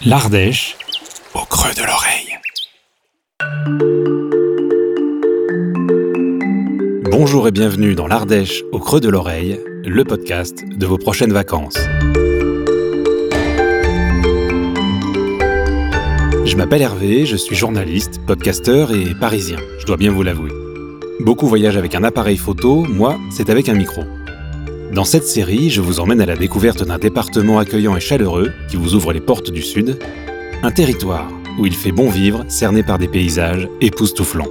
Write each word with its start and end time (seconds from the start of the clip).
L'Ardèche 0.00 0.76
au 1.34 1.44
creux 1.44 1.72
de 1.74 1.82
l'oreille. 1.86 2.38
Bonjour 7.08 7.46
et 7.46 7.52
bienvenue 7.52 7.94
dans 7.94 8.08
l'Ardèche 8.08 8.64
au 8.72 8.80
creux 8.80 8.98
de 8.98 9.08
l'oreille, 9.08 9.60
le 9.84 10.02
podcast 10.02 10.64
de 10.76 10.86
vos 10.86 10.98
prochaines 10.98 11.32
vacances. 11.32 11.78
Je 16.44 16.56
m'appelle 16.56 16.82
Hervé, 16.82 17.24
je 17.24 17.36
suis 17.36 17.54
journaliste, 17.54 18.20
podcasteur 18.26 18.92
et 18.92 19.14
parisien, 19.14 19.58
je 19.78 19.86
dois 19.86 19.96
bien 19.96 20.10
vous 20.10 20.24
l'avouer. 20.24 20.50
Beaucoup 21.20 21.46
voyagent 21.46 21.76
avec 21.76 21.94
un 21.94 22.02
appareil 22.02 22.38
photo, 22.38 22.82
moi, 22.82 23.20
c'est 23.30 23.50
avec 23.50 23.68
un 23.68 23.74
micro. 23.74 24.02
Dans 24.92 25.04
cette 25.04 25.24
série, 25.24 25.70
je 25.70 25.80
vous 25.80 26.00
emmène 26.00 26.20
à 26.20 26.26
la 26.26 26.36
découverte 26.36 26.84
d'un 26.84 26.98
département 26.98 27.58
accueillant 27.58 27.96
et 27.96 28.00
chaleureux 28.00 28.52
qui 28.68 28.76
vous 28.76 28.94
ouvre 28.94 29.14
les 29.14 29.22
portes 29.22 29.50
du 29.50 29.62
Sud, 29.62 29.98
un 30.62 30.70
territoire 30.70 31.30
où 31.58 31.64
il 31.64 31.72
fait 31.72 31.92
bon 31.92 32.10
vivre, 32.10 32.44
cerné 32.48 32.82
par 32.82 32.98
des 32.98 33.08
paysages 33.08 33.70
époustouflants. 33.80 34.50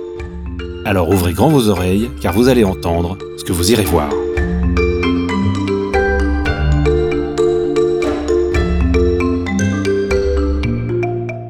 Alors 0.84 1.12
ouvrez 1.12 1.34
grand 1.34 1.50
vos 1.50 1.70
oreilles, 1.70 2.10
car 2.22 2.34
vous 2.34 2.48
allez 2.48 2.64
entendre 2.64 3.20
ce 3.38 3.44
que 3.44 3.54
vous 3.54 3.72
irez 3.72 3.84
voir. 3.84 4.10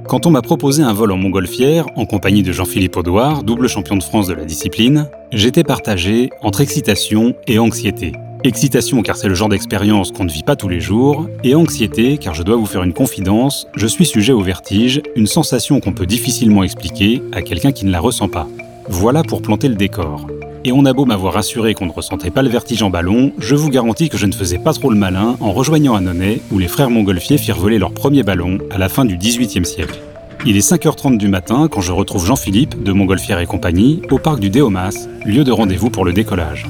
Quand 0.06 0.26
on 0.26 0.32
m'a 0.32 0.42
proposé 0.42 0.84
un 0.84 0.92
vol 0.92 1.14
en 1.14 1.18
montgolfière, 1.18 1.86
en 1.96 2.06
compagnie 2.06 2.44
de 2.44 2.52
Jean-Philippe 2.52 2.98
Audouard, 2.98 3.44
double 3.44 3.70
champion 3.70 3.96
de 3.96 4.04
France 4.04 4.28
de 4.28 4.34
la 4.34 4.44
discipline, 4.44 5.08
j'étais 5.32 5.64
partagé 5.64 6.30
entre 6.42 6.60
excitation 6.60 7.36
et 7.48 7.58
anxiété. 7.58 8.12
Excitation 8.44 9.04
car 9.04 9.18
c'est 9.18 9.28
le 9.28 9.36
genre 9.36 9.50
d'expérience 9.50 10.12
qu'on 10.12 10.24
ne 10.24 10.32
vit 10.32 10.42
pas 10.42 10.56
tous 10.56 10.68
les 10.68 10.80
jours, 10.80 11.28
et 11.44 11.54
anxiété 11.54 12.18
car 12.18 12.34
je 12.34 12.42
dois 12.42 12.56
vous 12.56 12.66
faire 12.66 12.82
une 12.82 12.94
confidence, 12.94 13.68
je 13.76 13.86
suis 13.86 14.06
sujet 14.06 14.34
au 14.34 14.42
vertige, 14.42 15.00
une 15.16 15.28
sensation 15.28 15.80
qu'on 15.80 15.94
peut 15.94 16.08
difficilement 16.08 16.64
expliquer 16.64 17.22
à 17.34 17.44
quelqu'un 17.44 17.72
qui 17.72 17.86
ne 17.86 17.92
la 17.92 18.00
ressent 18.00 18.30
pas. 18.30 18.48
Voilà 18.90 19.22
pour 19.22 19.44
planter 19.44 19.68
le 19.68 19.76
décor. 19.76 20.26
Et 20.66 20.72
on 20.72 20.86
a 20.86 20.94
beau 20.94 21.06
m'avoir 21.06 21.38
assuré 21.38 21.76
qu'on 21.76 21.86
ne 21.86 21.92
ressentait 21.92 22.32
pas 22.32 22.42
le 22.42 22.50
vertige 22.50 22.82
en 22.82 22.90
ballon, 22.90 23.32
je 23.38 23.54
vous 23.54 23.70
garantis 23.70 24.10
que 24.10 24.18
je 24.18 24.26
ne 24.26 24.34
faisais 24.34 24.58
pas 24.58 24.74
trop 24.74 24.90
le 24.90 24.98
malin 24.98 25.38
en 25.40 25.52
rejoignant 25.52 25.94
Annonay, 25.94 26.42
où 26.52 26.58
les 26.58 26.68
frères 26.68 26.90
montgolfiers 26.90 27.38
firent 27.38 27.60
voler 27.60 27.78
leur 27.78 27.94
premier 27.94 28.24
ballon 28.24 28.58
à 28.72 28.80
la 28.80 28.90
fin 28.90 29.06
du 29.06 29.18
XVIIIe 29.18 29.66
siècle. 29.66 30.00
Il 30.48 30.58
est 30.58 30.68
5h30 30.68 31.18
du 31.18 31.28
matin 31.28 31.68
quand 31.70 31.82
je 31.82 31.92
retrouve 31.92 32.26
Jean-Philippe 32.26 32.82
de 32.82 32.92
Montgolfière 32.92 33.40
et 33.40 33.46
compagnie 33.46 34.02
au 34.10 34.18
parc 34.18 34.40
du 34.40 34.50
Déomas, 34.50 35.08
lieu 35.26 35.44
de 35.44 35.52
rendez-vous 35.52 35.92
pour 35.92 36.06
le 36.06 36.14
décollage. 36.14 36.66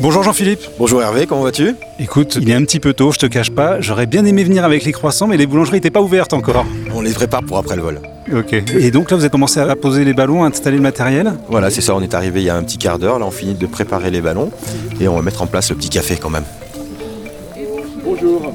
Bonjour 0.00 0.22
Jean-Philippe. 0.22 0.60
Bonjour 0.78 1.00
Hervé, 1.00 1.26
comment 1.26 1.42
vas-tu? 1.42 1.76
Écoute, 1.98 2.36
il 2.40 2.50
est 2.50 2.54
un 2.54 2.64
petit 2.64 2.80
peu 2.80 2.92
tôt, 2.92 3.12
je 3.12 3.18
te 3.18 3.26
cache 3.26 3.50
pas. 3.50 3.80
J'aurais 3.80 4.06
bien 4.06 4.24
aimé 4.24 4.42
venir 4.42 4.64
avec 4.64 4.84
les 4.84 4.92
croissants, 4.92 5.28
mais 5.28 5.36
les 5.36 5.46
boulangeries 5.46 5.76
n'étaient 5.76 5.90
pas 5.90 6.02
ouvertes 6.02 6.32
encore. 6.32 6.66
On 6.92 7.00
les 7.00 7.12
prépare 7.12 7.42
pour 7.42 7.58
après 7.58 7.76
le 7.76 7.82
vol. 7.82 8.00
Ok. 8.34 8.52
Et 8.52 8.90
donc 8.90 9.10
là, 9.10 9.16
vous 9.16 9.22
avez 9.22 9.30
commencé 9.30 9.60
à 9.60 9.76
poser 9.76 10.04
les 10.04 10.12
ballons, 10.12 10.44
à 10.44 10.48
installer 10.48 10.76
le 10.76 10.82
matériel? 10.82 11.32
Voilà, 11.48 11.70
c'est 11.70 11.80
ça, 11.80 11.94
on 11.94 12.02
est 12.02 12.14
arrivé 12.14 12.42
il 12.42 12.46
y 12.46 12.50
a 12.50 12.56
un 12.56 12.62
petit 12.64 12.78
quart 12.78 12.98
d'heure. 12.98 13.18
Là, 13.18 13.26
on 13.26 13.30
finit 13.30 13.54
de 13.54 13.66
préparer 13.66 14.10
les 14.10 14.20
ballons 14.20 14.50
et 15.00 15.06
on 15.06 15.14
va 15.14 15.22
mettre 15.22 15.42
en 15.42 15.46
place 15.46 15.70
le 15.70 15.76
petit 15.76 15.90
café 15.90 16.16
quand 16.16 16.30
même. 16.30 16.44
Bonjour. 18.04 18.52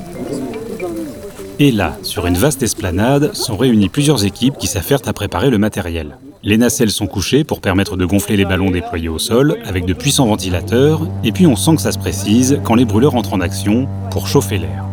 Et 1.59 1.71
là, 1.71 1.97
sur 2.03 2.25
une 2.27 2.37
vaste 2.37 2.63
esplanade, 2.63 3.33
sont 3.33 3.57
réunies 3.57 3.89
plusieurs 3.89 4.25
équipes 4.25 4.57
qui 4.57 4.67
s'affairent 4.67 5.01
à 5.05 5.13
préparer 5.13 5.49
le 5.49 5.57
matériel. 5.57 6.17
Les 6.41 6.57
nacelles 6.57 6.91
sont 6.91 7.05
couchées 7.05 7.43
pour 7.43 7.59
permettre 7.59 7.97
de 7.97 8.05
gonfler 8.05 8.37
les 8.37 8.45
ballons 8.45 8.71
déployés 8.71 9.09
au 9.09 9.19
sol 9.19 9.57
avec 9.65 9.85
de 9.85 9.91
puissants 9.91 10.25
ventilateurs, 10.25 11.01
et 11.25 11.33
puis 11.33 11.45
on 11.45 11.57
sent 11.57 11.75
que 11.75 11.81
ça 11.81 11.91
se 11.91 11.97
précise 11.97 12.61
quand 12.63 12.75
les 12.75 12.85
brûleurs 12.85 13.15
entrent 13.15 13.33
en 13.33 13.41
action 13.41 13.89
pour 14.09 14.25
chauffer 14.25 14.57
l'air. 14.57 14.85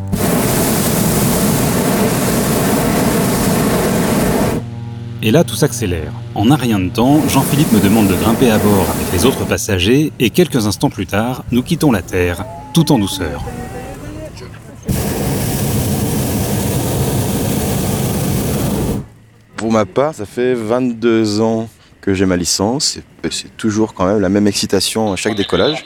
Et 5.23 5.31
là, 5.31 5.45
tout 5.45 5.55
s'accélère. 5.55 6.11
En 6.35 6.51
un 6.51 6.57
rien 6.57 6.81
de 6.81 6.89
temps, 6.89 7.21
Jean-Philippe 7.29 7.71
me 7.71 7.81
demande 7.81 8.09
de 8.09 8.15
grimper 8.15 8.51
à 8.51 8.59
bord 8.59 8.87
avec 8.91 9.13
les 9.13 9.25
autres 9.25 9.47
passagers, 9.47 10.13
et 10.19 10.31
quelques 10.31 10.67
instants 10.67 10.91
plus 10.91 11.07
tard, 11.07 11.45
nous 11.53 11.63
quittons 11.63 11.93
la 11.93 12.03
Terre, 12.03 12.45
tout 12.75 12.91
en 12.91 12.99
douceur. 12.99 13.45
Pour 19.67 19.73
ma 19.73 19.85
part, 19.85 20.15
ça 20.15 20.27
fait 20.27 20.55
22 20.55 21.41
ans 21.41 21.69
que 22.01 22.15
j'ai 22.15 22.25
ma 22.25 22.37
licence. 22.37 23.01
C'est 23.33 23.57
toujours 23.57 23.95
quand 23.95 24.07
même 24.07 24.21
la 24.21 24.29
même 24.29 24.47
excitation 24.47 25.13
à 25.13 25.17
chaque 25.17 25.35
décollage. 25.35 25.83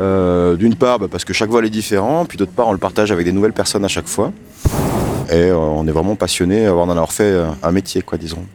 Euh, 0.00 0.56
d'une 0.56 0.76
part, 0.76 0.98
bah, 0.98 1.06
parce 1.10 1.26
que 1.26 1.34
chaque 1.34 1.50
vol 1.50 1.66
est 1.66 1.70
différent, 1.70 2.24
puis 2.24 2.38
d'autre 2.38 2.52
part, 2.52 2.68
on 2.68 2.72
le 2.72 2.78
partage 2.78 3.12
avec 3.12 3.26
des 3.26 3.32
nouvelles 3.32 3.52
personnes 3.52 3.84
à 3.84 3.88
chaque 3.88 4.08
fois. 4.08 4.32
Et 5.28 5.34
euh, 5.34 5.58
on 5.58 5.86
est 5.86 5.90
vraiment 5.90 6.16
passionné 6.16 6.64
d'en 6.64 6.88
avoir 6.88 7.12
fait 7.12 7.24
euh, 7.24 7.48
un 7.62 7.70
métier, 7.70 8.00
quoi, 8.00 8.16
disons. 8.16 8.46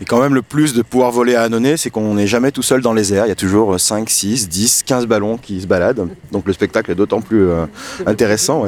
Et 0.00 0.04
quand 0.04 0.20
même, 0.20 0.34
le 0.34 0.42
plus 0.42 0.74
de 0.74 0.82
pouvoir 0.82 1.12
voler 1.12 1.36
à 1.36 1.42
Annonay, 1.42 1.76
c'est 1.76 1.90
qu'on 1.90 2.14
n'est 2.14 2.26
jamais 2.26 2.50
tout 2.50 2.62
seul 2.62 2.82
dans 2.82 2.94
les 2.94 3.14
airs. 3.14 3.26
Il 3.26 3.28
y 3.28 3.32
a 3.32 3.36
toujours 3.36 3.78
5, 3.78 4.10
6, 4.10 4.48
10, 4.48 4.82
15 4.82 5.06
ballons 5.06 5.36
qui 5.36 5.60
se 5.60 5.68
baladent. 5.68 6.08
Donc 6.32 6.48
le 6.48 6.52
spectacle 6.52 6.90
est 6.90 6.96
d'autant 6.96 7.20
plus 7.20 7.46
intéressant. 8.06 8.64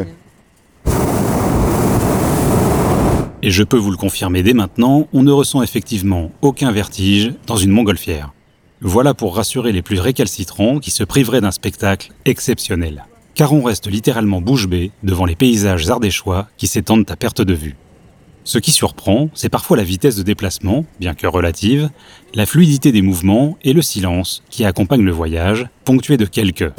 Et 3.42 3.50
je 3.50 3.62
peux 3.62 3.78
vous 3.78 3.90
le 3.90 3.96
confirmer 3.96 4.42
dès 4.42 4.52
maintenant, 4.52 5.08
on 5.14 5.22
ne 5.22 5.32
ressent 5.32 5.62
effectivement 5.62 6.30
aucun 6.42 6.72
vertige 6.72 7.32
dans 7.46 7.56
une 7.56 7.70
montgolfière. 7.70 8.34
Voilà 8.82 9.14
pour 9.14 9.34
rassurer 9.34 9.72
les 9.72 9.80
plus 9.80 9.98
récalcitrants 9.98 10.78
qui 10.78 10.90
se 10.90 11.04
priveraient 11.04 11.40
d'un 11.40 11.50
spectacle 11.50 12.12
exceptionnel. 12.26 13.06
Car 13.34 13.54
on 13.54 13.62
reste 13.62 13.86
littéralement 13.86 14.42
bouche 14.42 14.68
bée 14.68 14.90
devant 15.02 15.24
les 15.24 15.36
paysages 15.36 15.88
ardéchois 15.88 16.48
qui 16.58 16.66
s'étendent 16.66 17.10
à 17.10 17.16
perte 17.16 17.40
de 17.40 17.54
vue. 17.54 17.76
Ce 18.44 18.58
qui 18.58 18.72
surprend, 18.72 19.30
c'est 19.32 19.48
parfois 19.48 19.76
la 19.76 19.84
vitesse 19.84 20.16
de 20.16 20.22
déplacement, 20.22 20.84
bien 20.98 21.14
que 21.14 21.26
relative, 21.26 21.88
la 22.34 22.46
fluidité 22.46 22.92
des 22.92 23.02
mouvements 23.02 23.56
et 23.62 23.72
le 23.72 23.82
silence 23.82 24.42
qui 24.50 24.64
accompagne 24.64 25.02
le 25.02 25.12
voyage, 25.12 25.66
ponctué 25.84 26.16
de 26.16 26.26
quelques 26.26 26.70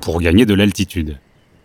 pour 0.00 0.20
gagner 0.20 0.44
de 0.44 0.52
l'altitude 0.52 1.16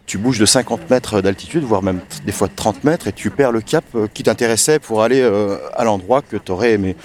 tu 0.09 0.17
bouges 0.17 0.39
de 0.39 0.45
50 0.47 0.89
mètres 0.89 1.21
d'altitude, 1.21 1.63
voire 1.63 1.83
même 1.83 1.99
des 2.25 2.31
fois 2.31 2.47
de 2.47 2.53
30 2.55 2.83
mètres, 2.83 3.07
et 3.07 3.13
tu 3.13 3.29
perds 3.29 3.51
le 3.51 3.61
cap 3.61 3.85
euh, 3.93 4.07
qui 4.11 4.23
t'intéressait 4.23 4.79
pour 4.79 5.03
aller 5.03 5.21
euh, 5.21 5.57
à 5.75 5.83
l'endroit 5.83 6.23
que 6.23 6.35
tu 6.35 6.51
aurais 6.51 6.73
aimé. 6.73 6.95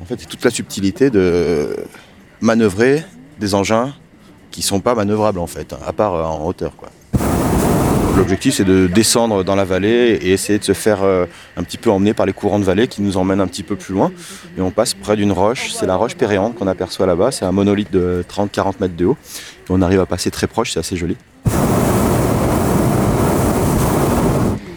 En 0.00 0.06
fait, 0.06 0.16
c'est 0.18 0.26
toute 0.26 0.42
la 0.42 0.50
subtilité 0.50 1.10
de 1.10 1.76
manœuvrer 2.40 3.04
des 3.38 3.54
engins 3.54 3.92
qui 4.50 4.62
sont 4.62 4.80
pas 4.80 4.94
manœuvrables 4.94 5.38
en 5.38 5.46
fait, 5.46 5.74
à 5.86 5.92
part 5.92 6.14
euh, 6.14 6.24
en 6.24 6.46
hauteur. 6.46 6.72
L'objectif 8.16 8.54
c'est 8.54 8.64
de 8.64 8.86
descendre 8.86 9.44
dans 9.44 9.54
la 9.54 9.66
vallée 9.66 10.18
et 10.22 10.32
essayer 10.32 10.58
de 10.58 10.64
se 10.64 10.72
faire 10.72 11.00
un 11.04 11.62
petit 11.62 11.76
peu 11.76 11.90
emmener 11.90 12.14
par 12.14 12.24
les 12.24 12.32
courants 12.32 12.58
de 12.58 12.64
vallée 12.64 12.88
qui 12.88 13.02
nous 13.02 13.18
emmènent 13.18 13.42
un 13.42 13.46
petit 13.46 13.62
peu 13.62 13.76
plus 13.76 13.92
loin. 13.92 14.10
Et 14.56 14.62
on 14.62 14.70
passe 14.70 14.94
près 14.94 15.16
d'une 15.16 15.32
roche, 15.32 15.72
c'est 15.74 15.84
la 15.84 15.96
roche 15.96 16.14
Péréante 16.14 16.54
qu'on 16.54 16.66
aperçoit 16.66 17.04
là-bas, 17.04 17.30
c'est 17.30 17.44
un 17.44 17.52
monolithe 17.52 17.92
de 17.92 18.24
30-40 18.26 18.76
mètres 18.80 18.96
de 18.96 19.04
haut. 19.04 19.18
On 19.68 19.82
arrive 19.82 20.00
à 20.00 20.06
passer 20.06 20.30
très 20.30 20.46
proche, 20.46 20.72
c'est 20.72 20.80
assez 20.80 20.96
joli. 20.96 21.18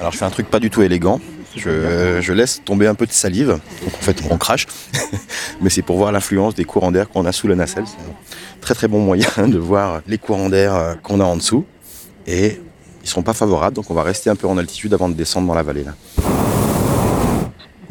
Alors 0.10 0.14
je 0.16 0.18
fais 0.18 0.26
un 0.26 0.32
truc 0.32 0.50
pas 0.50 0.60
du 0.60 0.72
tout 0.72 0.82
élégant. 0.82 1.22
Je, 1.56 2.34
laisse 2.34 2.64
tomber 2.66 2.88
un 2.88 2.96
peu 2.96 3.06
de 3.06 3.12
salive. 3.12 3.60
Donc 3.84 3.94
en 3.94 4.02
fait 4.02 4.24
on 4.32 4.40
crache. 4.40 4.66
Mais 5.62 5.70
c'est 5.70 5.84
pour 5.84 5.98
voir 5.98 6.12
l'influence 6.12 6.56
des 6.56 6.66
courants 6.66 6.92
d'air 6.92 7.12
qu'on 7.12 7.28
a 7.28 7.32
sous 7.32 7.48
la 7.48 7.54
nacelle. 7.54 7.84
C'est 7.86 7.98
un 7.98 8.16
très 8.60 8.74
très 8.74 8.88
bon 8.88 9.02
moyen 9.02 9.30
de 9.48 9.60
voir 9.60 10.02
les 10.08 10.18
courants 10.18 10.50
d'air 10.50 10.74
euh, 10.74 10.96
qu'on 10.96 11.20
a 11.20 11.24
en 11.24 11.36
dessous. 11.36 11.64
Et 12.26 12.58
ils 13.02 13.04
ne 13.04 13.08
sont 13.08 13.22
pas 13.22 13.36
favorables, 13.36 13.76
donc 13.76 13.92
on 13.92 13.94
va 13.94 14.02
rester 14.02 14.32
un 14.32 14.36
peu 14.36 14.48
en 14.48 14.58
altitude 14.58 14.96
avant 14.96 15.10
de 15.10 15.14
descendre 15.14 15.48
dans 15.48 15.54
la 15.54 15.62
vallée 15.62 15.84
là. 15.84 15.94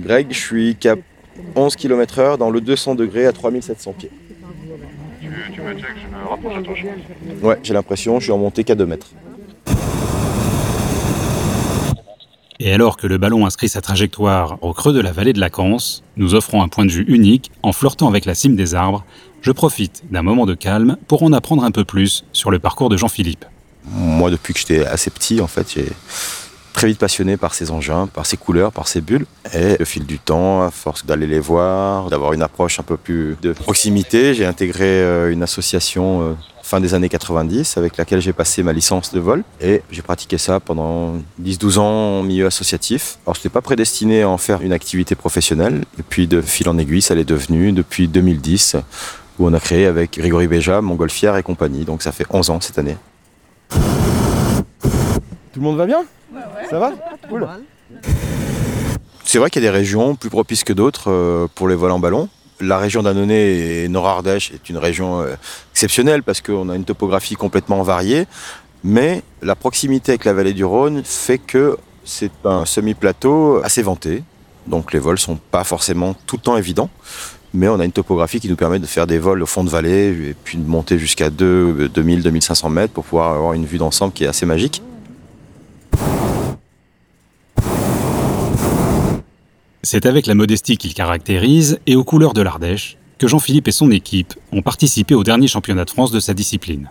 Greg, 0.00 0.26
je 0.30 0.40
suis 0.40 0.74
cap 0.74 0.98
11 1.54 1.76
km 1.76 2.18
heure 2.18 2.36
dans 2.36 2.50
le 2.50 2.60
200 2.60 2.96
degrés 2.96 3.26
à 3.26 3.32
3700 3.32 3.94
pieds. 3.96 4.10
Tu, 5.20 5.28
tu 5.54 5.60
me 5.60 5.72
check, 5.74 5.86
je 6.02 6.16
me 6.16 6.28
rapproche 6.28 6.56
de 6.56 6.62
ton 6.62 7.46
Ouais, 7.46 7.60
j'ai 7.62 7.74
l'impression, 7.74 8.18
je 8.18 8.24
suis 8.24 8.32
en 8.32 8.38
montée 8.38 8.64
qu'à 8.64 8.74
2 8.74 8.86
mètres. 8.86 9.06
Et 12.60 12.72
alors 12.72 12.96
que 12.96 13.06
le 13.06 13.18
ballon 13.18 13.46
inscrit 13.46 13.68
sa 13.68 13.80
trajectoire 13.80 14.58
au 14.62 14.72
creux 14.72 14.92
de 14.92 15.00
la 15.00 15.12
vallée 15.12 15.32
de 15.32 15.38
la 15.38 15.48
Canse, 15.48 16.02
nous 16.16 16.34
offrant 16.34 16.60
un 16.64 16.68
point 16.68 16.84
de 16.84 16.90
vue 16.90 17.04
unique 17.06 17.52
en 17.62 17.72
flirtant 17.72 18.08
avec 18.08 18.24
la 18.24 18.34
cime 18.34 18.56
des 18.56 18.74
arbres, 18.74 19.04
je 19.42 19.52
profite 19.52 20.02
d'un 20.10 20.22
moment 20.22 20.44
de 20.44 20.54
calme 20.54 20.96
pour 21.06 21.22
en 21.22 21.32
apprendre 21.32 21.62
un 21.62 21.70
peu 21.70 21.84
plus 21.84 22.24
sur 22.32 22.50
le 22.50 22.58
parcours 22.58 22.88
de 22.88 22.96
Jean-Philippe. 22.96 23.44
Moi, 23.84 24.32
depuis 24.32 24.54
que 24.54 24.58
j'étais 24.58 24.84
assez 24.84 25.08
petit, 25.10 25.40
en 25.40 25.46
fait, 25.46 25.72
j'ai 25.72 25.86
très 26.72 26.88
vite 26.88 26.98
passionné 26.98 27.36
par 27.36 27.54
ces 27.54 27.70
engins, 27.70 28.08
par 28.08 28.26
ces 28.26 28.36
couleurs, 28.36 28.72
par 28.72 28.88
ces 28.88 29.02
bulles. 29.02 29.26
Et 29.54 29.80
au 29.80 29.84
fil 29.84 30.04
du 30.04 30.18
temps, 30.18 30.62
à 30.62 30.72
force 30.72 31.06
d'aller 31.06 31.28
les 31.28 31.38
voir, 31.40 32.10
d'avoir 32.10 32.32
une 32.32 32.42
approche 32.42 32.80
un 32.80 32.82
peu 32.82 32.96
plus 32.96 33.36
de 33.40 33.52
proximité, 33.52 34.34
j'ai 34.34 34.46
intégré 34.46 34.84
euh, 34.84 35.32
une 35.32 35.44
association 35.44 36.22
euh, 36.22 36.34
fin 36.68 36.80
des 36.80 36.92
années 36.92 37.08
90 37.08 37.78
avec 37.78 37.96
laquelle 37.96 38.20
j'ai 38.20 38.34
passé 38.34 38.62
ma 38.62 38.74
licence 38.74 39.14
de 39.14 39.20
vol 39.20 39.42
et 39.58 39.80
j'ai 39.90 40.02
pratiqué 40.02 40.36
ça 40.36 40.60
pendant 40.60 41.14
10-12 41.42 41.78
ans 41.78 42.18
en 42.18 42.22
milieu 42.22 42.44
associatif. 42.44 43.16
Alors 43.24 43.36
je 43.36 43.40
n'étais 43.40 43.48
pas 43.48 43.62
prédestiné 43.62 44.20
à 44.20 44.28
en 44.28 44.36
faire 44.36 44.60
une 44.60 44.74
activité 44.74 45.14
professionnelle 45.14 45.84
et 45.98 46.02
puis 46.02 46.26
de 46.26 46.42
fil 46.42 46.68
en 46.68 46.76
aiguille 46.76 47.00
ça 47.00 47.14
l'est 47.14 47.24
devenu 47.24 47.72
depuis 47.72 48.06
2010 48.06 48.76
où 49.38 49.46
on 49.46 49.54
a 49.54 49.60
créé 49.60 49.86
avec 49.86 50.18
Grégory 50.18 50.46
Béja, 50.46 50.82
Montgolfière 50.82 51.38
et 51.38 51.42
compagnie. 51.42 51.86
Donc 51.86 52.02
ça 52.02 52.12
fait 52.12 52.26
11 52.28 52.50
ans 52.50 52.60
cette 52.60 52.78
année. 52.78 52.98
Tout 53.70 53.78
le 55.56 55.62
monde 55.62 55.78
va 55.78 55.86
bien? 55.86 56.04
Ça 56.68 56.78
va? 56.78 56.92
Cool. 57.30 57.48
C'est 59.24 59.38
vrai 59.38 59.48
qu'il 59.48 59.62
y 59.62 59.66
a 59.66 59.70
des 59.70 59.76
régions 59.76 60.16
plus 60.16 60.28
propices 60.28 60.64
que 60.64 60.74
d'autres 60.74 61.10
euh, 61.10 61.46
pour 61.54 61.66
les 61.66 61.76
vols 61.76 61.92
en 61.92 61.98
ballon. 61.98 62.28
La 62.60 62.78
région 62.78 63.02
d'Annonay 63.02 63.84
et 63.84 63.88
Nord-Ardèche 63.88 64.50
est 64.52 64.68
une 64.68 64.78
région 64.78 65.20
euh, 65.20 65.34
exceptionnelle 65.72 66.22
parce 66.22 66.40
qu'on 66.40 66.68
a 66.68 66.74
une 66.74 66.84
topographie 66.84 67.36
complètement 67.36 67.82
variée, 67.82 68.26
mais 68.82 69.22
la 69.42 69.54
proximité 69.54 70.12
avec 70.12 70.24
la 70.24 70.32
vallée 70.32 70.54
du 70.54 70.64
Rhône 70.64 71.02
fait 71.04 71.38
que 71.38 71.76
c'est 72.04 72.32
un 72.44 72.64
semi-plateau 72.64 73.60
assez 73.62 73.82
vanté. 73.82 74.24
Donc 74.66 74.92
les 74.92 74.98
vols 74.98 75.18
sont 75.18 75.38
pas 75.50 75.62
forcément 75.62 76.14
tout 76.26 76.36
le 76.36 76.42
temps 76.42 76.56
évidents, 76.56 76.90
mais 77.54 77.68
on 77.68 77.78
a 77.78 77.84
une 77.84 77.92
topographie 77.92 78.40
qui 78.40 78.48
nous 78.48 78.56
permet 78.56 78.78
de 78.78 78.86
faire 78.86 79.06
des 79.06 79.18
vols 79.18 79.42
au 79.42 79.46
fond 79.46 79.62
de 79.62 79.70
vallée 79.70 80.08
et 80.08 80.34
puis 80.44 80.58
de 80.58 80.68
monter 80.68 80.98
jusqu'à 80.98 81.30
2000-2500 81.30 82.70
mètres 82.70 82.92
pour 82.92 83.04
pouvoir 83.04 83.34
avoir 83.34 83.52
une 83.52 83.66
vue 83.66 83.78
d'ensemble 83.78 84.12
qui 84.12 84.24
est 84.24 84.28
assez 84.28 84.46
magique. 84.46 84.82
C'est 89.90 90.04
avec 90.04 90.26
la 90.26 90.34
modestie 90.34 90.76
qu'il 90.76 90.92
caractérise 90.92 91.78
et 91.86 91.96
aux 91.96 92.04
couleurs 92.04 92.34
de 92.34 92.42
l'Ardèche 92.42 92.98
que 93.16 93.26
Jean-Philippe 93.26 93.68
et 93.68 93.72
son 93.72 93.90
équipe 93.90 94.34
ont 94.52 94.60
participé 94.60 95.14
au 95.14 95.24
dernier 95.24 95.48
championnat 95.48 95.86
de 95.86 95.90
France 95.90 96.10
de 96.10 96.20
sa 96.20 96.34
discipline. 96.34 96.90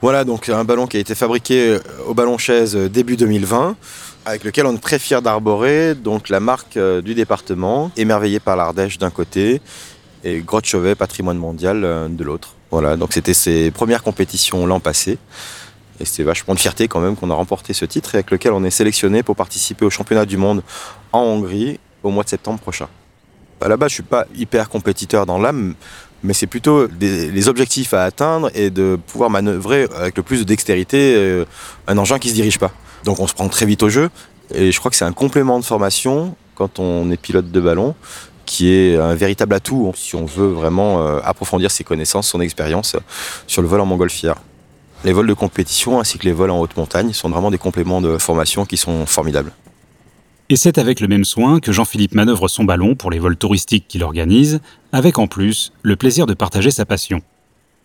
Voilà 0.00 0.24
donc 0.24 0.48
un 0.48 0.64
ballon 0.64 0.88
qui 0.88 0.96
a 0.96 1.00
été 1.00 1.14
fabriqué 1.14 1.78
au 2.04 2.14
ballon 2.14 2.38
chaise 2.38 2.74
début 2.74 3.16
2020 3.16 3.76
avec 4.24 4.42
lequel 4.42 4.66
on 4.66 4.74
est 4.74 4.80
très 4.80 4.98
fier 4.98 5.22
d'arborer 5.22 5.94
donc 5.94 6.30
la 6.30 6.40
marque 6.40 6.76
euh, 6.76 7.00
du 7.00 7.14
département, 7.14 7.92
émerveillé 7.96 8.40
par 8.40 8.56
l'Ardèche 8.56 8.98
d'un 8.98 9.10
côté 9.10 9.60
et 10.24 10.40
Grotte 10.40 10.66
Chauvet, 10.66 10.96
patrimoine 10.96 11.38
mondial 11.38 11.84
euh, 11.84 12.08
de 12.08 12.24
l'autre. 12.24 12.56
Voilà, 12.72 12.96
donc 12.96 13.12
c'était 13.12 13.34
ses 13.34 13.70
premières 13.70 14.02
compétitions 14.02 14.66
l'an 14.66 14.80
passé. 14.80 15.16
Et 16.00 16.04
c'est 16.04 16.24
vachement 16.24 16.54
de 16.54 16.58
fierté 16.58 16.88
quand 16.88 16.98
même 16.98 17.14
qu'on 17.14 17.30
a 17.30 17.34
remporté 17.34 17.72
ce 17.72 17.84
titre 17.84 18.16
et 18.16 18.18
avec 18.18 18.32
lequel 18.32 18.50
on 18.50 18.64
est 18.64 18.70
sélectionné 18.70 19.22
pour 19.22 19.36
participer 19.36 19.84
au 19.84 19.90
championnat 19.90 20.26
du 20.26 20.38
monde 20.38 20.64
en 21.12 21.20
Hongrie 21.20 21.78
au 22.02 22.10
mois 22.10 22.24
de 22.24 22.28
septembre 22.28 22.58
prochain. 22.58 22.88
À 23.60 23.68
la 23.68 23.76
base, 23.76 23.90
je 23.90 23.94
suis 23.94 24.02
pas 24.02 24.26
hyper 24.34 24.68
compétiteur 24.68 25.24
dans 25.24 25.38
l'âme, 25.38 25.74
mais 26.24 26.34
c'est 26.34 26.46
plutôt 26.46 26.88
les 27.00 27.48
objectifs 27.48 27.94
à 27.94 28.04
atteindre 28.04 28.50
et 28.54 28.70
de 28.70 28.98
pouvoir 29.06 29.30
manœuvrer 29.30 29.88
avec 29.96 30.16
le 30.16 30.22
plus 30.22 30.40
de 30.40 30.44
dextérité 30.44 31.14
euh, 31.16 31.44
un 31.86 31.98
engin 31.98 32.18
qui 32.18 32.28
se 32.28 32.34
dirige 32.34 32.58
pas. 32.58 32.72
Donc 33.04 33.20
on 33.20 33.26
se 33.26 33.34
prend 33.34 33.48
très 33.48 33.66
vite 33.66 33.82
au 33.82 33.88
jeu. 33.88 34.10
Et 34.54 34.72
je 34.72 34.78
crois 34.78 34.90
que 34.90 34.96
c'est 34.96 35.04
un 35.04 35.12
complément 35.12 35.58
de 35.58 35.64
formation 35.64 36.36
quand 36.54 36.78
on 36.78 37.10
est 37.10 37.16
pilote 37.16 37.50
de 37.50 37.60
ballon 37.60 37.94
qui 38.44 38.70
est 38.70 38.96
un 38.96 39.14
véritable 39.14 39.54
atout 39.54 39.92
si 39.96 40.14
on 40.14 40.26
veut 40.26 40.48
vraiment 40.48 41.06
euh, 41.06 41.20
approfondir 41.24 41.70
ses 41.70 41.84
connaissances, 41.84 42.28
son 42.28 42.40
expérience 42.40 42.96
sur 43.46 43.62
le 43.62 43.68
vol 43.68 43.80
en 43.80 43.86
montgolfière. 43.86 44.36
Les 45.04 45.12
vols 45.12 45.26
de 45.26 45.34
compétition 45.34 46.00
ainsi 46.00 46.18
que 46.18 46.24
les 46.24 46.32
vols 46.32 46.50
en 46.50 46.60
haute 46.60 46.76
montagne 46.76 47.12
sont 47.12 47.28
vraiment 47.28 47.50
des 47.50 47.58
compléments 47.58 48.00
de 48.00 48.18
formation 48.18 48.66
qui 48.66 48.76
sont 48.76 49.06
formidables. 49.06 49.52
Et 50.52 50.56
c'est 50.56 50.76
avec 50.76 51.00
le 51.00 51.08
même 51.08 51.24
soin 51.24 51.60
que 51.60 51.72
Jean-Philippe 51.72 52.14
manœuvre 52.14 52.46
son 52.46 52.64
ballon 52.64 52.94
pour 52.94 53.10
les 53.10 53.18
vols 53.18 53.38
touristiques 53.38 53.86
qu'il 53.88 54.04
organise, 54.04 54.60
avec 54.92 55.18
en 55.18 55.26
plus 55.26 55.72
le 55.80 55.96
plaisir 55.96 56.26
de 56.26 56.34
partager 56.34 56.70
sa 56.70 56.84
passion. 56.84 57.22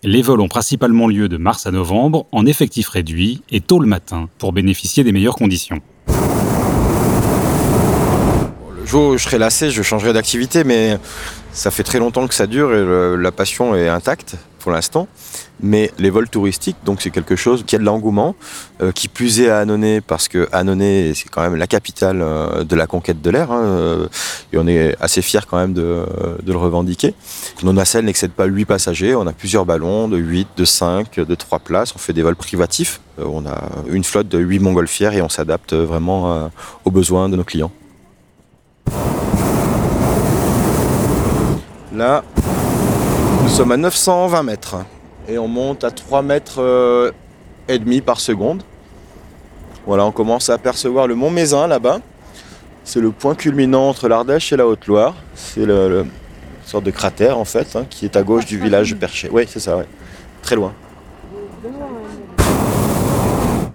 Les 0.03 0.21
vols 0.21 0.41
ont 0.41 0.49
principalement 0.49 1.07
lieu 1.07 1.29
de 1.29 1.37
mars 1.37 1.65
à 1.65 1.71
novembre 1.71 2.25
en 2.33 2.45
effectif 2.45 2.89
réduit 2.89 3.41
et 3.51 3.61
tôt 3.61 3.79
le 3.79 3.87
matin 3.87 4.27
pour 4.37 4.51
bénéficier 4.51 5.05
des 5.05 5.13
meilleures 5.13 5.37
conditions. 5.37 5.79
Le 8.77 8.85
jour 8.85 9.11
où 9.11 9.17
je 9.17 9.23
serai 9.23 9.37
lassé, 9.37 9.71
je 9.71 9.81
changerai 9.81 10.11
d'activité, 10.11 10.65
mais 10.65 10.97
ça 11.53 11.71
fait 11.71 11.83
très 11.83 11.99
longtemps 11.99 12.27
que 12.27 12.33
ça 12.33 12.47
dure 12.47 12.73
et 12.75 13.15
la 13.15 13.31
passion 13.31 13.75
est 13.75 13.87
intacte 13.87 14.35
l'instant. 14.71 15.07
Mais 15.59 15.91
les 15.97 16.09
vols 16.09 16.29
touristiques, 16.29 16.77
donc 16.85 17.01
c'est 17.01 17.09
quelque 17.09 17.35
chose 17.35 17.63
qui 17.65 17.75
a 17.75 17.79
de 17.79 17.83
l'engouement, 17.83 18.35
euh, 18.81 18.91
qui 18.91 19.07
plus 19.07 19.39
est 19.39 19.49
à 19.49 19.59
Annonay, 19.59 20.01
parce 20.01 20.27
que 20.27 20.47
Annonay, 20.51 21.13
c'est 21.15 21.29
quand 21.29 21.41
même 21.41 21.55
la 21.55 21.65
capitale 21.65 22.21
euh, 22.21 22.63
de 22.63 22.75
la 22.75 22.85
conquête 22.85 23.21
de 23.21 23.29
l'air, 23.31 23.51
hein, 23.51 23.63
euh, 23.63 24.07
et 24.53 24.57
on 24.57 24.67
est 24.67 24.95
assez 25.01 25.23
fiers 25.23 25.39
quand 25.49 25.57
même 25.57 25.73
de, 25.73 26.05
le 26.45 26.57
revendiquer. 26.57 27.15
Nos 27.63 27.73
nacelles 27.73 28.05
n'excèdent 28.05 28.31
pas 28.31 28.45
8 28.45 28.65
passagers, 28.65 29.15
on 29.15 29.25
a 29.25 29.33
plusieurs 29.33 29.65
ballons 29.65 30.07
de 30.07 30.17
8, 30.17 30.49
de 30.55 30.65
5, 30.65 31.19
de 31.21 31.35
3 31.35 31.59
places, 31.59 31.93
on 31.95 31.99
fait 31.99 32.13
des 32.13 32.21
vols 32.21 32.35
privatifs, 32.35 33.01
on 33.17 33.45
a 33.47 33.69
une 33.89 34.03
flotte 34.03 34.27
de 34.27 34.37
8 34.37 34.59
montgolfières 34.59 35.13
et 35.13 35.21
on 35.23 35.29
s'adapte 35.29 35.73
vraiment 35.73 36.51
aux 36.85 36.91
besoins 36.91 37.29
de 37.29 37.35
nos 37.35 37.43
clients. 37.43 37.71
Là, 41.97 42.23
nous 43.47 43.53
sommes 43.53 43.71
à 43.71 43.77
920 43.77 44.43
mètres 44.43 44.75
et 45.29 45.37
on 45.37 45.47
monte 45.47 45.85
à 45.85 45.89
3 45.89 46.21
mètres 46.21 46.59
euh, 46.61 47.11
et 47.69 47.79
demi 47.79 48.01
par 48.01 48.19
seconde. 48.19 48.61
Voilà, 49.85 50.05
on 50.05 50.11
commence 50.11 50.49
à 50.49 50.55
apercevoir 50.55 51.07
le 51.07 51.15
mont 51.15 51.29
Mézin 51.31 51.65
là-bas. 51.65 52.01
C'est 52.83 52.99
le 52.99 53.11
point 53.11 53.35
culminant 53.35 53.87
entre 53.87 54.09
l'Ardèche 54.09 54.51
et 54.51 54.57
la 54.57 54.67
Haute-Loire. 54.67 55.15
C'est 55.33 55.61
une 55.61 56.05
sorte 56.65 56.83
de 56.83 56.91
cratère 56.91 57.37
en 57.37 57.45
fait, 57.45 57.77
hein, 57.77 57.85
qui 57.89 58.03
est 58.03 58.17
à 58.17 58.21
gauche 58.21 58.45
du 58.45 58.59
village 58.59 58.93
Perché. 58.97 59.29
Oui, 59.31 59.45
c'est 59.47 59.61
ça, 59.61 59.77
ouais. 59.77 59.87
très 60.41 60.57
loin. 60.57 60.73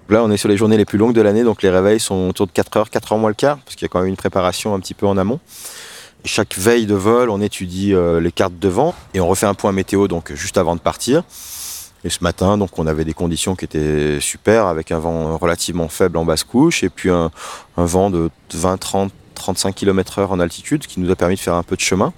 Là, 0.07 0.23
on 0.23 0.29
est 0.29 0.37
sur 0.37 0.49
les 0.49 0.57
journées 0.57 0.77
les 0.77 0.85
plus 0.85 0.99
longues 0.99 1.15
de 1.15 1.21
l'année, 1.21 1.43
donc 1.43 1.63
les 1.63 1.71
réveils 1.71 1.99
sont 1.99 2.29
autour 2.29 2.45
de 2.45 2.51
4 2.51 2.77
heures, 2.77 2.89
4 2.91 3.13
heures 3.13 3.17
moins 3.17 3.29
le 3.29 3.35
quart, 3.35 3.57
parce 3.65 3.75
qu'il 3.75 3.85
y 3.85 3.87
a 3.87 3.89
quand 3.89 3.99
même 3.99 4.09
une 4.09 4.17
préparation 4.17 4.75
un 4.75 4.79
petit 4.79 4.93
peu 4.93 5.07
en 5.07 5.17
amont. 5.17 5.39
Chaque 6.25 6.57
veille 6.57 6.85
de 6.85 6.95
vol, 6.95 7.29
on 7.29 7.41
étudie 7.41 7.93
euh, 7.93 8.21
les 8.21 8.31
cartes 8.31 8.57
de 8.57 8.69
vent 8.69 8.95
et 9.13 9.19
on 9.19 9.27
refait 9.27 9.45
un 9.45 9.53
point 9.53 9.73
météo 9.73 10.07
donc 10.07 10.33
juste 10.33 10.57
avant 10.57 10.75
de 10.75 10.79
partir. 10.79 11.23
Et 12.05 12.09
ce 12.09 12.21
matin, 12.21 12.57
donc, 12.57 12.77
on 12.79 12.87
avait 12.87 13.05
des 13.05 13.13
conditions 13.13 13.55
qui 13.55 13.63
étaient 13.63 14.19
super, 14.19 14.65
avec 14.65 14.91
un 14.91 14.99
vent 14.99 15.37
relativement 15.37 15.87
faible 15.87 16.17
en 16.17 16.25
basse 16.25 16.43
couche 16.43 16.83
et 16.83 16.89
puis 16.89 17.09
un, 17.09 17.31
vent 17.77 18.09
de 18.09 18.29
20, 18.53 18.77
30, 18.77 19.11
35 19.35 19.73
km 19.73 20.19
heure 20.19 20.31
en 20.31 20.39
altitude 20.39 20.85
qui 20.85 20.99
nous 20.99 21.09
a 21.11 21.15
permis 21.15 21.35
de 21.35 21.39
faire 21.39 21.55
un 21.55 21.63
peu 21.63 21.75
de 21.75 21.81
chemin 21.81 22.13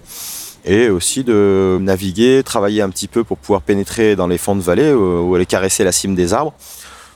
et 0.64 0.88
aussi 0.88 1.22
de 1.22 1.78
naviguer, 1.80 2.42
travailler 2.44 2.82
un 2.82 2.90
petit 2.90 3.06
peu 3.06 3.22
pour 3.22 3.38
pouvoir 3.38 3.62
pénétrer 3.62 4.16
dans 4.16 4.26
les 4.26 4.38
fonds 4.38 4.56
de 4.56 4.60
vallée 4.60 4.92
ou 4.92 5.32
aller 5.36 5.46
caresser 5.46 5.84
la 5.84 5.92
cime 5.92 6.16
des 6.16 6.32
arbres 6.32 6.54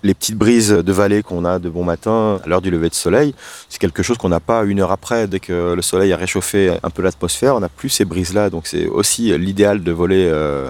les 0.02 0.14
petites 0.14 0.36
brises 0.36 0.70
de 0.70 0.92
vallée 0.92 1.22
qu'on 1.22 1.44
a 1.44 1.58
de 1.58 1.68
bon 1.68 1.84
matin 1.84 2.40
à 2.44 2.48
l'heure 2.48 2.62
du 2.62 2.70
lever 2.70 2.88
de 2.88 2.94
soleil, 2.94 3.34
c'est 3.68 3.78
quelque 3.78 4.02
chose 4.02 4.18
qu'on 4.18 4.28
n'a 4.28 4.40
pas 4.40 4.64
une 4.64 4.80
heure 4.80 4.92
après, 4.92 5.26
dès 5.26 5.40
que 5.40 5.74
le 5.74 5.82
soleil 5.82 6.12
a 6.12 6.16
réchauffé 6.16 6.76
un 6.82 6.90
peu 6.90 7.02
l'atmosphère, 7.02 7.56
on 7.56 7.60
n'a 7.60 7.68
plus 7.68 7.88
ces 7.88 8.04
brises-là. 8.04 8.50
Donc 8.50 8.66
c'est 8.66 8.86
aussi 8.86 9.36
l'idéal 9.38 9.82
de 9.82 9.92
voler 9.92 10.26
euh, 10.26 10.68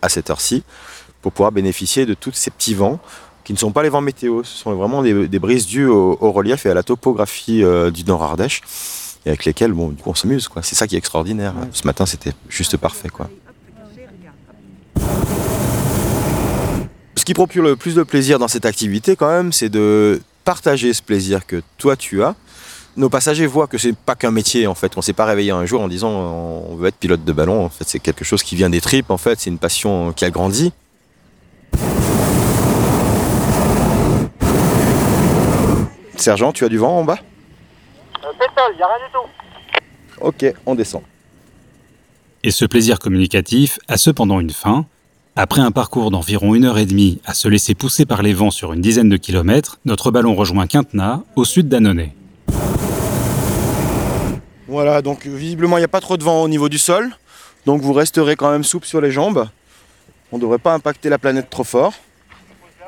à 0.00 0.08
cette 0.08 0.30
heure-ci 0.30 0.64
pour 1.20 1.32
pouvoir 1.32 1.52
bénéficier 1.52 2.06
de 2.06 2.14
tous 2.14 2.32
ces 2.32 2.50
petits 2.50 2.74
vents 2.74 2.98
qui 3.44 3.52
ne 3.52 3.58
sont 3.58 3.72
pas 3.72 3.82
les 3.82 3.88
vents 3.88 4.00
météo, 4.00 4.44
ce 4.44 4.56
sont 4.56 4.72
vraiment 4.74 5.02
des, 5.02 5.38
brises 5.38 5.66
dues 5.66 5.86
au, 5.86 6.32
relief 6.32 6.64
et 6.66 6.70
à 6.70 6.74
la 6.74 6.82
topographie 6.82 7.64
euh, 7.64 7.90
du 7.90 8.04
Nord 8.04 8.22
Ardèche 8.22 8.60
et 9.26 9.30
avec 9.30 9.44
lesquelles 9.44 9.72
bon, 9.72 9.94
on 10.06 10.14
s'amuse. 10.14 10.48
C'est 10.62 10.74
ça 10.74 10.86
qui 10.86 10.94
est 10.94 10.98
extraordinaire. 10.98 11.54
Ce 11.72 11.86
matin, 11.86 12.06
c'était 12.06 12.32
juste 12.48 12.76
parfait. 12.76 13.08
Quoi. 13.08 13.28
Ce 17.22 17.24
qui 17.24 17.34
procure 17.34 17.62
le 17.62 17.76
plus 17.76 17.94
de 17.94 18.02
plaisir 18.02 18.40
dans 18.40 18.48
cette 18.48 18.66
activité, 18.66 19.14
quand 19.14 19.28
même, 19.28 19.52
c'est 19.52 19.68
de 19.68 20.20
partager 20.42 20.92
ce 20.92 21.00
plaisir 21.00 21.46
que 21.46 21.62
toi 21.78 21.94
tu 21.94 22.20
as. 22.20 22.34
Nos 22.96 23.08
passagers 23.08 23.46
voient 23.46 23.68
que 23.68 23.78
c'est 23.78 23.94
pas 23.94 24.16
qu'un 24.16 24.32
métier 24.32 24.66
en 24.66 24.74
fait. 24.74 24.96
On 24.96 25.02
s'est 25.02 25.12
pas 25.12 25.24
réveillé 25.24 25.52
un 25.52 25.64
jour 25.64 25.82
en 25.82 25.86
disant 25.86 26.10
on 26.10 26.74
veut 26.74 26.88
être 26.88 26.96
pilote 26.96 27.24
de 27.24 27.32
ballon. 27.32 27.64
En 27.64 27.68
fait, 27.68 27.84
c'est 27.86 28.00
quelque 28.00 28.24
chose 28.24 28.42
qui 28.42 28.56
vient 28.56 28.70
des 28.70 28.80
tripes. 28.80 29.08
En 29.12 29.18
fait, 29.18 29.38
c'est 29.38 29.50
une 29.50 29.60
passion 29.60 30.12
qui 30.12 30.24
a 30.24 30.30
grandi. 30.30 30.72
Sergent, 36.16 36.50
tu 36.50 36.64
as 36.64 36.68
du 36.68 36.78
vent 36.78 36.98
en 36.98 37.04
bas? 37.04 37.18
C'est 38.20 38.50
ça, 38.52 38.62
il 38.72 38.76
n'y 38.78 38.82
a 38.82 38.86
rien 38.88 39.06
du 39.06 39.12
tout. 39.12 40.22
Ok, 40.22 40.56
on 40.66 40.74
descend. 40.74 41.02
Et 42.42 42.50
ce 42.50 42.64
plaisir 42.64 42.98
communicatif 42.98 43.78
a 43.86 43.96
cependant 43.96 44.40
une 44.40 44.50
fin, 44.50 44.86
après 45.36 45.60
un 45.60 45.70
parcours 45.70 46.10
d'environ 46.10 46.54
une 46.54 46.64
heure 46.64 46.78
et 46.78 46.86
demie 46.86 47.20
à 47.24 47.34
se 47.34 47.48
laisser 47.48 47.74
pousser 47.74 48.04
par 48.04 48.22
les 48.22 48.34
vents 48.34 48.50
sur 48.50 48.72
une 48.72 48.80
dizaine 48.80 49.08
de 49.08 49.16
kilomètres, 49.16 49.78
notre 49.84 50.10
ballon 50.10 50.34
rejoint 50.34 50.66
Quintenat, 50.66 51.22
au 51.36 51.44
sud 51.44 51.68
d'Annonay. 51.68 52.14
Voilà, 54.68 55.02
donc 55.02 55.26
visiblement 55.26 55.76
il 55.78 55.80
n'y 55.80 55.84
a 55.84 55.88
pas 55.88 56.00
trop 56.00 56.16
de 56.16 56.24
vent 56.24 56.42
au 56.42 56.48
niveau 56.48 56.68
du 56.68 56.78
sol, 56.78 57.10
donc 57.66 57.82
vous 57.82 57.92
resterez 57.92 58.36
quand 58.36 58.50
même 58.50 58.64
souple 58.64 58.86
sur 58.86 59.00
les 59.00 59.10
jambes. 59.10 59.48
On 60.32 60.36
ne 60.36 60.42
devrait 60.42 60.58
pas 60.58 60.74
impacter 60.74 61.08
la 61.08 61.18
planète 61.18 61.50
trop 61.50 61.64
fort. 61.64 61.92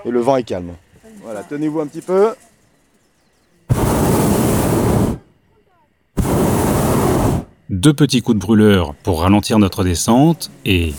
Et 0.06 0.10
le 0.10 0.20
vent 0.20 0.36
est 0.36 0.44
calme. 0.44 0.72
Voilà, 1.22 1.42
tenez-vous 1.42 1.80
un 1.80 1.86
petit 1.86 2.00
peu. 2.02 2.34
Deux 7.70 7.92
petits 7.92 8.22
coups 8.22 8.36
de 8.36 8.40
brûleur 8.40 8.94
pour 9.02 9.20
ralentir 9.20 9.58
notre 9.58 9.84
descente 9.84 10.50
et 10.64 10.94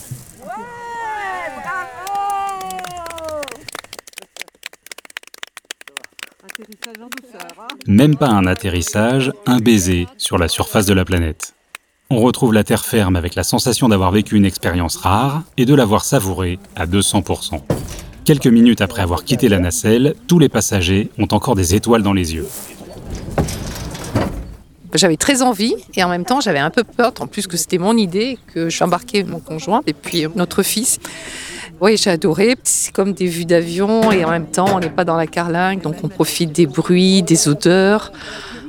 Même 7.87 8.15
pas 8.15 8.29
un 8.29 8.45
atterrissage, 8.45 9.31
un 9.45 9.59
baiser 9.59 10.07
sur 10.17 10.37
la 10.37 10.47
surface 10.47 10.85
de 10.85 10.93
la 10.93 11.05
planète. 11.05 11.53
On 12.09 12.19
retrouve 12.19 12.53
la 12.53 12.63
terre 12.63 12.85
ferme 12.85 13.15
avec 13.15 13.35
la 13.35 13.43
sensation 13.43 13.89
d'avoir 13.89 14.11
vécu 14.11 14.35
une 14.35 14.45
expérience 14.45 14.95
rare 14.95 15.43
et 15.57 15.65
de 15.65 15.73
l'avoir 15.73 16.05
savourée 16.05 16.59
à 16.75 16.85
200%. 16.85 17.61
Quelques 18.25 18.47
minutes 18.47 18.81
après 18.81 19.01
avoir 19.01 19.23
quitté 19.23 19.49
la 19.49 19.59
nacelle, 19.59 20.15
tous 20.27 20.39
les 20.39 20.49
passagers 20.49 21.09
ont 21.17 21.27
encore 21.31 21.55
des 21.55 21.75
étoiles 21.75 22.03
dans 22.03 22.13
les 22.13 22.35
yeux. 22.35 22.47
J'avais 24.95 25.17
très 25.17 25.41
envie 25.41 25.75
et 25.95 26.03
en 26.03 26.09
même 26.09 26.25
temps 26.25 26.39
j'avais 26.39 26.59
un 26.59 26.69
peu 26.69 26.83
peur, 26.83 27.11
en 27.19 27.27
plus 27.27 27.47
que 27.47 27.57
c'était 27.57 27.77
mon 27.77 27.97
idée, 27.97 28.37
que 28.53 28.69
je 28.69 28.83
embarquais 28.83 29.23
mon 29.23 29.39
conjoint 29.39 29.81
et 29.87 29.93
puis 29.93 30.25
notre 30.35 30.63
fils. 30.63 30.99
Oui, 31.81 31.97
j'ai 31.97 32.09
adoré. 32.09 32.55
C'est 32.63 32.93
comme 32.93 33.13
des 33.13 33.27
vues 33.27 33.45
d'avion 33.45 34.11
et 34.11 34.23
en 34.23 34.29
même 34.29 34.47
temps 34.47 34.67
on 34.73 34.79
n'est 34.79 34.89
pas 34.89 35.03
dans 35.03 35.17
la 35.17 35.27
carlingue, 35.27 35.81
donc 35.81 35.95
on 36.03 36.07
profite 36.07 36.51
des 36.53 36.65
bruits, 36.65 37.23
des 37.23 37.49
odeurs. 37.49 38.13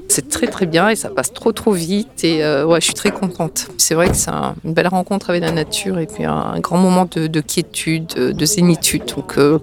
C'est 0.08 0.28
très 0.28 0.46
très 0.46 0.66
bien 0.66 0.88
et 0.88 0.96
ça 0.96 1.10
passe 1.10 1.32
trop 1.32 1.52
trop 1.52 1.72
vite 1.72 2.24
et 2.24 2.44
euh, 2.44 2.64
ouais, 2.64 2.80
je 2.80 2.86
suis 2.86 2.94
très 2.94 3.10
contente. 3.10 3.68
C'est 3.78 3.94
vrai 3.94 4.08
que 4.08 4.16
c'est 4.16 4.30
une 4.64 4.72
belle 4.72 4.88
rencontre 4.88 5.30
avec 5.30 5.42
la 5.42 5.52
nature 5.52 5.98
et 5.98 6.06
puis 6.06 6.24
un, 6.24 6.58
grand 6.60 6.78
moment 6.78 7.08
de, 7.10 7.40
quiétude, 7.40 8.06
de 8.06 8.44
zénitude. 8.44 9.02
Donc 9.14 9.38
euh, 9.38 9.58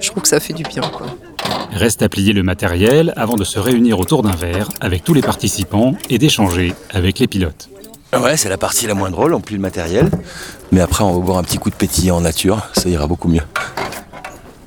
je 0.00 0.10
trouve 0.10 0.22
que 0.22 0.28
ça 0.28 0.40
fait 0.40 0.52
du 0.52 0.62
bien. 0.62 0.82
Quoi. 0.82 1.06
Reste 1.72 2.02
à 2.02 2.08
plier 2.08 2.32
le 2.32 2.42
matériel 2.42 3.12
avant 3.16 3.36
de 3.36 3.44
se 3.44 3.58
réunir 3.58 3.98
autour 3.98 4.22
d'un 4.22 4.34
verre 4.34 4.68
avec 4.80 5.04
tous 5.04 5.14
les 5.14 5.22
participants 5.22 5.94
et 6.08 6.18
d'échanger 6.18 6.74
avec 6.90 7.18
les 7.18 7.26
pilotes. 7.26 7.68
Ouais, 8.12 8.36
c'est 8.36 8.48
la 8.48 8.58
partie 8.58 8.86
la 8.88 8.94
moins 8.94 9.10
drôle, 9.10 9.34
on 9.34 9.40
plie 9.40 9.54
le 9.54 9.62
matériel. 9.62 10.10
Mais 10.72 10.80
après, 10.80 11.04
on 11.04 11.12
va 11.12 11.20
boire 11.24 11.38
un 11.38 11.44
petit 11.44 11.58
coup 11.58 11.70
de 11.70 11.76
pétillant 11.76 12.16
en 12.16 12.20
nature, 12.20 12.66
ça 12.72 12.88
ira 12.88 13.06
beaucoup 13.06 13.28
mieux. 13.28 13.42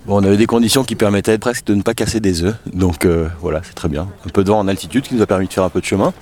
Bon, 0.05 0.21
on 0.21 0.23
avait 0.25 0.35
des 0.35 0.47
conditions 0.47 0.83
qui 0.83 0.95
permettaient 0.95 1.37
presque 1.37 1.65
de 1.65 1.75
ne 1.75 1.81
pas 1.81 1.93
casser 1.93 2.19
des 2.19 2.43
œufs, 2.43 2.55
donc 2.73 3.05
euh, 3.05 3.29
voilà, 3.39 3.61
c'est 3.63 3.73
très 3.73 3.87
bien. 3.87 4.09
Un 4.25 4.29
peu 4.29 4.43
de 4.43 4.49
vent 4.49 4.59
en 4.59 4.67
altitude 4.67 5.03
qui 5.03 5.15
nous 5.15 5.21
a 5.21 5.25
permis 5.25 5.47
de 5.47 5.53
faire 5.53 5.63
un 5.63 5.69
peu 5.69 5.79
de 5.79 5.85
chemin. 5.85 6.13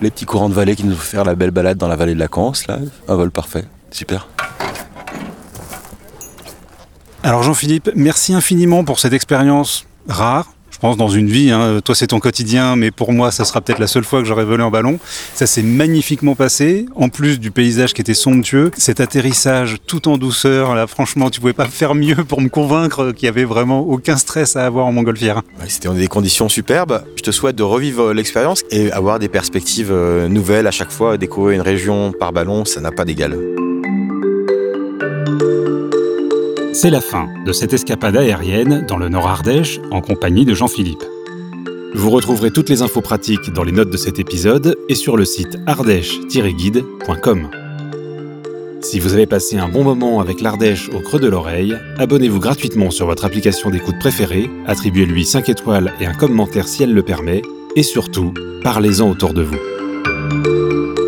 Les 0.00 0.10
petits 0.10 0.24
courants 0.24 0.48
de 0.48 0.54
vallée 0.54 0.74
qui 0.74 0.84
nous 0.84 0.94
ont 0.94 0.98
fait 0.98 1.16
faire 1.16 1.24
la 1.24 1.34
belle 1.34 1.50
balade 1.50 1.76
dans 1.76 1.88
la 1.88 1.96
vallée 1.96 2.14
de 2.14 2.18
la 2.18 2.28
Canse, 2.28 2.66
là, 2.66 2.78
un 3.08 3.14
vol 3.14 3.30
parfait, 3.30 3.66
super. 3.90 4.26
Alors 7.22 7.42
Jean-Philippe, 7.42 7.90
merci 7.94 8.32
infiniment 8.32 8.84
pour 8.84 8.98
cette 8.98 9.12
expérience 9.12 9.84
rare, 10.08 10.54
pense, 10.80 10.96
dans 10.96 11.08
une 11.08 11.28
vie. 11.28 11.50
Hein. 11.50 11.80
Toi, 11.84 11.94
c'est 11.94 12.08
ton 12.08 12.18
quotidien, 12.18 12.76
mais 12.76 12.90
pour 12.90 13.12
moi, 13.12 13.30
ça 13.30 13.44
sera 13.44 13.60
peut-être 13.60 13.78
la 13.78 13.86
seule 13.86 14.04
fois 14.04 14.20
que 14.20 14.26
j'aurai 14.26 14.44
volé 14.44 14.62
en 14.62 14.70
ballon. 14.70 14.98
Ça 15.34 15.46
s'est 15.46 15.62
magnifiquement 15.62 16.34
passé, 16.34 16.86
en 16.96 17.08
plus 17.08 17.38
du 17.38 17.50
paysage 17.50 17.92
qui 17.92 18.00
était 18.00 18.14
somptueux. 18.14 18.70
Cet 18.76 19.00
atterrissage 19.00 19.76
tout 19.86 20.08
en 20.08 20.18
douceur, 20.18 20.74
là, 20.74 20.86
franchement, 20.86 21.30
tu 21.30 21.40
pouvais 21.40 21.52
pas 21.52 21.66
faire 21.66 21.94
mieux 21.94 22.16
pour 22.16 22.40
me 22.40 22.48
convaincre 22.48 23.12
qu'il 23.12 23.26
y 23.26 23.28
avait 23.28 23.44
vraiment 23.44 23.80
aucun 23.80 24.16
stress 24.16 24.56
à 24.56 24.66
avoir 24.66 24.86
en 24.86 24.92
montgolfière. 24.92 25.42
C'était 25.68 25.88
des 25.90 26.08
conditions 26.08 26.48
superbes. 26.48 27.04
Je 27.16 27.22
te 27.22 27.30
souhaite 27.30 27.56
de 27.56 27.62
revivre 27.62 28.12
l'expérience 28.12 28.62
et 28.70 28.90
avoir 28.92 29.18
des 29.18 29.28
perspectives 29.28 29.92
euh, 29.92 30.28
nouvelles 30.28 30.66
à 30.66 30.70
chaque 30.70 30.90
fois. 30.90 31.18
Découvrir 31.18 31.56
une 31.56 31.64
région 31.64 32.12
par 32.18 32.32
ballon, 32.32 32.64
ça 32.64 32.80
n'a 32.80 32.90
pas 32.90 33.04
d'égal. 33.04 33.36
C'est 36.72 36.90
la 36.90 37.00
fin 37.00 37.28
de 37.44 37.52
cette 37.52 37.72
escapade 37.72 38.16
aérienne 38.16 38.84
dans 38.86 38.96
le 38.96 39.08
Nord 39.08 39.26
Ardèche 39.26 39.80
en 39.90 40.00
compagnie 40.00 40.44
de 40.44 40.54
Jean-Philippe. 40.54 41.02
Vous 41.94 42.10
retrouverez 42.10 42.52
toutes 42.52 42.68
les 42.68 42.82
infos 42.82 43.00
pratiques 43.00 43.52
dans 43.52 43.64
les 43.64 43.72
notes 43.72 43.90
de 43.90 43.96
cet 43.96 44.20
épisode 44.20 44.76
et 44.88 44.94
sur 44.94 45.16
le 45.16 45.24
site 45.24 45.58
ardèche-guide.com. 45.66 47.50
Si 48.82 49.00
vous 49.00 49.14
avez 49.14 49.26
passé 49.26 49.58
un 49.58 49.68
bon 49.68 49.82
moment 49.82 50.20
avec 50.20 50.40
l'Ardèche 50.40 50.88
au 50.90 51.00
creux 51.00 51.18
de 51.18 51.28
l'oreille, 51.28 51.76
abonnez-vous 51.98 52.38
gratuitement 52.38 52.92
sur 52.92 53.06
votre 53.06 53.24
application 53.24 53.70
d'écoute 53.70 53.98
préférée, 53.98 54.48
attribuez-lui 54.66 55.24
5 55.24 55.48
étoiles 55.48 55.92
et 56.00 56.06
un 56.06 56.14
commentaire 56.14 56.68
si 56.68 56.84
elle 56.84 56.94
le 56.94 57.02
permet, 57.02 57.42
et 57.74 57.82
surtout, 57.82 58.32
parlez-en 58.62 59.10
autour 59.10 59.34
de 59.34 59.42
vous. 59.42 59.58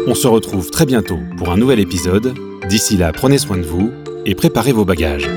On 0.08 0.14
se 0.16 0.26
retrouve 0.26 0.70
très 0.70 0.86
bientôt 0.86 1.20
pour 1.38 1.52
un 1.52 1.56
nouvel 1.56 1.78
épisode. 1.78 2.34
D'ici 2.68 2.96
là, 2.96 3.12
prenez 3.12 3.38
soin 3.38 3.56
de 3.56 3.62
vous 3.62 3.92
et 4.26 4.34
préparez 4.34 4.72
vos 4.72 4.84
bagages. 4.84 5.28